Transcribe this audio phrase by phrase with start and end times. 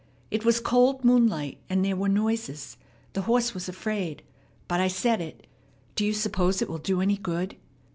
[0.31, 2.75] It was cold moonlight, and there were noises.
[3.13, 4.23] The horse was afraid.
[4.67, 5.45] But I said it.
[5.95, 7.55] Do you suppose it will do any good?"